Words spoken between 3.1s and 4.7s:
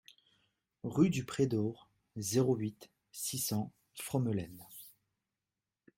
six cents Fromelennes